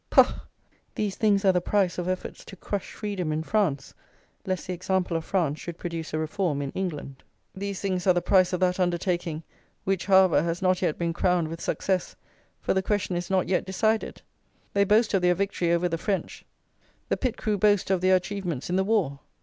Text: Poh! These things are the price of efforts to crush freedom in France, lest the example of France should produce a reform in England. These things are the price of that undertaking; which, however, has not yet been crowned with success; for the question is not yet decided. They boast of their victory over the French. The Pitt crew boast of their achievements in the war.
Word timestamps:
Poh! 0.09 0.41
These 0.95 1.15
things 1.15 1.45
are 1.45 1.51
the 1.51 1.61
price 1.61 1.99
of 1.99 2.07
efforts 2.07 2.43
to 2.45 2.55
crush 2.55 2.91
freedom 2.91 3.31
in 3.31 3.43
France, 3.43 3.93
lest 4.47 4.65
the 4.65 4.73
example 4.73 5.15
of 5.15 5.23
France 5.23 5.59
should 5.59 5.77
produce 5.77 6.11
a 6.11 6.17
reform 6.17 6.59
in 6.63 6.71
England. 6.71 7.21
These 7.53 7.81
things 7.81 8.07
are 8.07 8.13
the 8.13 8.19
price 8.23 8.51
of 8.51 8.59
that 8.61 8.79
undertaking; 8.79 9.43
which, 9.83 10.07
however, 10.07 10.41
has 10.41 10.59
not 10.59 10.81
yet 10.81 10.97
been 10.97 11.13
crowned 11.13 11.49
with 11.49 11.61
success; 11.61 12.15
for 12.59 12.73
the 12.73 12.81
question 12.81 13.15
is 13.15 13.29
not 13.29 13.47
yet 13.47 13.63
decided. 13.63 14.23
They 14.73 14.85
boast 14.85 15.13
of 15.13 15.21
their 15.21 15.35
victory 15.35 15.71
over 15.71 15.87
the 15.87 15.99
French. 15.99 16.45
The 17.09 17.17
Pitt 17.17 17.37
crew 17.37 17.59
boast 17.59 17.91
of 17.91 18.01
their 18.01 18.15
achievements 18.15 18.71
in 18.71 18.77
the 18.77 18.83
war. 18.83 19.19